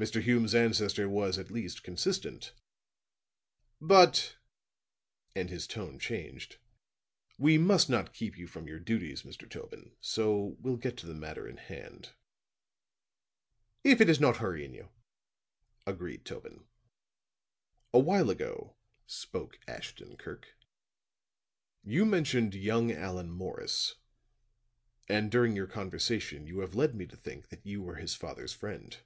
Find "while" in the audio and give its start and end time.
17.98-18.30